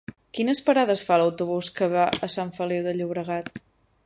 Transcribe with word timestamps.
Quines 0.37 0.61
parades 0.69 1.03
fa 1.11 1.19
l'autobús 1.23 1.69
que 1.77 1.91
va 1.93 2.09
a 2.29 2.33
Sant 2.39 2.53
Feliu 2.57 2.89
de 2.89 2.97
Llobregat? 2.99 3.63